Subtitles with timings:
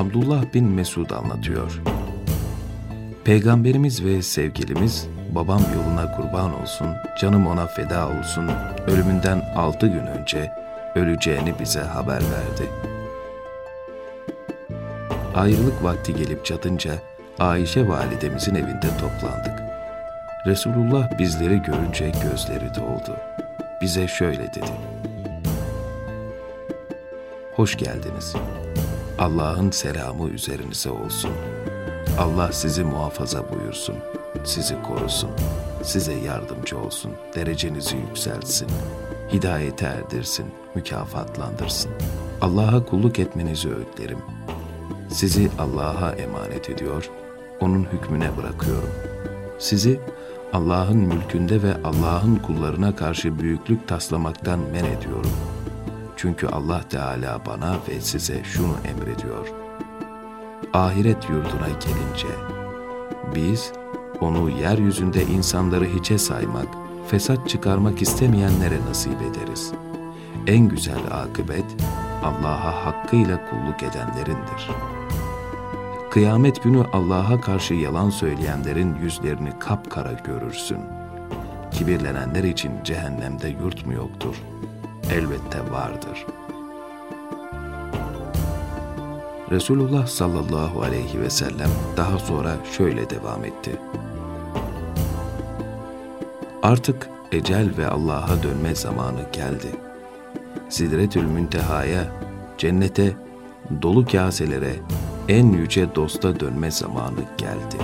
[0.00, 1.80] Abdullah bin Mesud anlatıyor.
[3.24, 6.88] Peygamberimiz ve sevgilimiz babam yoluna kurban olsun,
[7.20, 8.50] canım ona feda olsun,
[8.86, 10.52] ölümünden altı gün önce
[10.94, 12.70] öleceğini bize haber verdi.
[15.34, 16.92] Ayrılık vakti gelip çatınca
[17.38, 19.62] Ayşe validemizin evinde toplandık.
[20.46, 23.16] Resulullah bizleri görünce gözleri doldu.
[23.80, 24.72] Bize şöyle dedi.
[27.56, 28.34] Hoş geldiniz.
[29.20, 31.30] Allah'ın selamı üzerinize olsun.
[32.18, 33.96] Allah sizi muhafaza buyursun,
[34.44, 35.30] sizi korusun,
[35.82, 38.68] size yardımcı olsun, derecenizi yükseltsin,
[39.32, 41.90] hidayete erdirsin, mükafatlandırsın.
[42.40, 44.18] Allah'a kulluk etmenizi öğütlerim.
[45.08, 47.10] Sizi Allah'a emanet ediyor,
[47.60, 48.90] O'nun hükmüne bırakıyorum.
[49.58, 50.00] Sizi
[50.52, 55.30] Allah'ın mülkünde ve Allah'ın kullarına karşı büyüklük taslamaktan men ediyorum.
[56.20, 59.48] Çünkü Allah Teala bana ve size şunu emrediyor.
[60.72, 62.28] Ahiret yurduna gelince,
[63.34, 63.72] biz
[64.20, 66.66] onu yeryüzünde insanları hiçe saymak,
[67.08, 69.72] fesat çıkarmak istemeyenlere nasip ederiz.
[70.46, 71.64] En güzel akıbet,
[72.24, 74.70] Allah'a hakkıyla kulluk edenlerindir.
[76.10, 80.80] Kıyamet günü Allah'a karşı yalan söyleyenlerin yüzlerini kapkara görürsün.
[81.70, 84.36] Kibirlenenler için cehennemde yurt mu yoktur?
[85.10, 86.26] Elbette vardır.
[89.50, 93.80] Resulullah sallallahu aleyhi ve sellem daha sonra şöyle devam etti.
[96.62, 99.68] Artık ecel ve Allah'a dönme zamanı geldi.
[100.68, 102.06] Sidretül müntehaya,
[102.58, 103.16] cennete,
[103.82, 104.72] dolu kaselere,
[105.28, 107.76] en yüce dosta dönme zamanı geldi.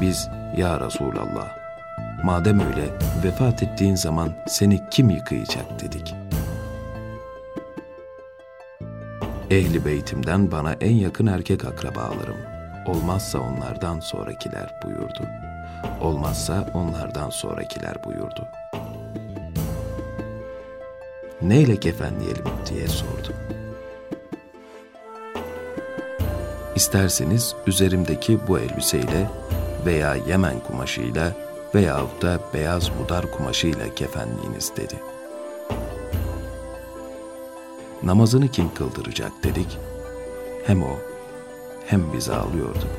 [0.00, 1.57] Biz, Ya Resulallah,
[2.22, 2.84] madem öyle
[3.24, 6.14] vefat ettiğin zaman seni kim yıkayacak dedik.
[9.50, 12.36] Ehli beytimden bana en yakın erkek akrabalarım,
[12.86, 15.28] olmazsa onlardan sonrakiler buyurdu.
[16.00, 18.48] Olmazsa onlardan sonrakiler buyurdu.
[21.42, 23.34] Neyle kefenleyelim diye sordu.
[26.76, 29.30] İsterseniz üzerimdeki bu elbiseyle
[29.86, 31.32] veya Yemen kumaşıyla
[31.74, 34.94] veyahut da beyaz budar kumaşıyla kefenleyiniz dedi.
[38.02, 39.78] Namazını kim kıldıracak dedik.
[40.66, 40.96] Hem o
[41.86, 42.90] hem biz ağlıyorduk.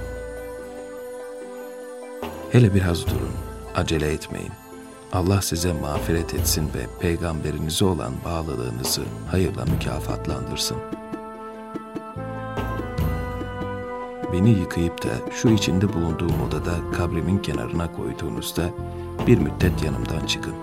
[2.51, 3.33] Hele biraz durun,
[3.75, 4.51] acele etmeyin.
[5.13, 9.01] Allah size mağfiret etsin ve peygamberinize olan bağlılığınızı
[9.31, 10.77] hayırla mükafatlandırsın.
[14.33, 18.69] Beni yıkayıp da şu içinde bulunduğum odada kabrimin kenarına koyduğunuzda
[19.27, 20.53] bir müddet yanımdan çıkın.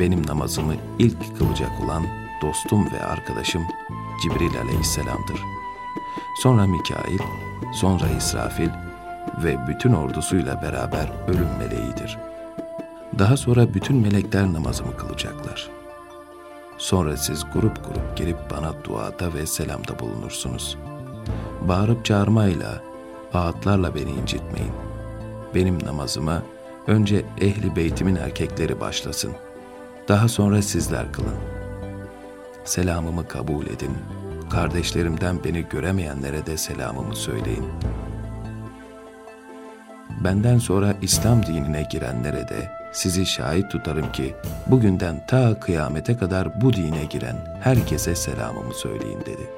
[0.00, 2.02] Benim namazımı ilk kılacak olan
[2.42, 3.62] dostum ve arkadaşım
[4.22, 5.40] Cibril aleyhisselamdır.
[6.42, 7.18] Sonra Mikail,
[7.72, 8.68] sonra İsrafil
[9.44, 12.18] ve bütün ordusuyla beraber ölüm meleğidir.
[13.18, 15.70] Daha sonra bütün melekler namazımı kılacaklar.
[16.78, 20.78] Sonra siz grup grup gelip bana duada ve selamda bulunursunuz.
[21.68, 22.82] Bağırıp çağırmayla,
[23.34, 24.72] ağıtlarla beni incitmeyin.
[25.54, 26.42] Benim namazıma
[26.86, 29.32] önce ehli beytimin erkekleri başlasın.
[30.08, 31.36] Daha sonra sizler kılın.
[32.64, 33.96] Selamımı kabul edin.
[34.50, 37.64] Kardeşlerimden beni göremeyenlere de selamımı söyleyin.
[40.24, 44.34] Benden sonra İslam dinine girenlere de sizi şahit tutarım ki
[44.66, 49.50] bugünden ta kıyamete kadar bu dine giren herkese selamımı söyleyin dedi.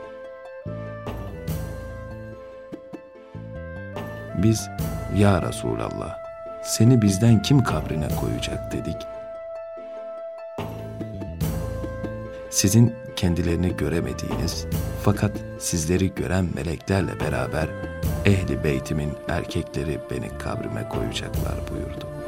[4.43, 4.71] Biz
[5.17, 6.19] ya Resulallah
[6.62, 8.97] seni bizden kim kabrine koyacak dedik.
[12.51, 14.67] Sizin kendilerini göremediğiniz
[15.03, 17.69] fakat sizleri gören meleklerle beraber
[18.25, 22.19] ehli beytimin erkekleri beni kabrime koyacaklar buyurdu.